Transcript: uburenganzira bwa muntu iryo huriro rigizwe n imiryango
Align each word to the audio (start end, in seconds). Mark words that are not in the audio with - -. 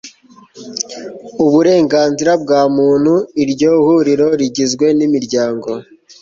uburenganzira 1.45 2.31
bwa 2.43 2.61
muntu 2.77 3.13
iryo 3.43 3.71
huriro 3.85 4.27
rigizwe 4.39 4.85
n 4.97 4.99
imiryango 5.07 5.69